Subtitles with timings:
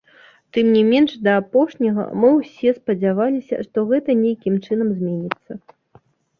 [0.55, 5.51] Тым не менш да апошняга мы ўсе спадзяваліся, што гэта нейкім чынам зменіцца.